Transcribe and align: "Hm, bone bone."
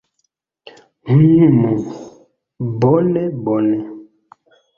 "Hm, 1.09 1.59
bone 2.79 3.23
bone." 3.45 3.71